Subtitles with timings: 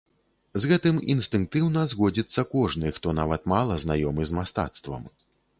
[0.61, 5.03] З гэтым інстынктыўна згодзіцца кожны, хто нават мала знаёмы з мастацтвам.